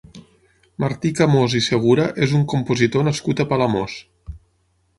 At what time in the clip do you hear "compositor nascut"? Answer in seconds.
2.55-3.43